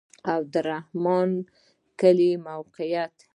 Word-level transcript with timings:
د 0.03 0.03
عبدالرحمن 0.37 1.29
کلی 1.99 2.31
موقعیت 2.47 3.15